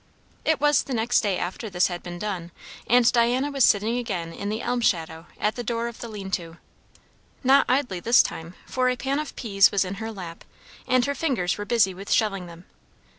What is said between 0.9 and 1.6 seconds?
next day